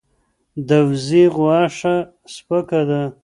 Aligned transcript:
د 0.67 0.69
وزې 0.87 1.23
غوښه 1.35 1.95
سپکه 2.33 2.81
ده. 2.89 3.01